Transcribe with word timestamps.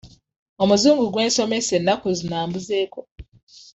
Omuzungu 0.63 1.03
gwe 1.09 1.23
nsomesa 1.29 1.73
ennaku 1.79 2.07
zino 2.17 2.35
ambuzeeko. 2.43 3.01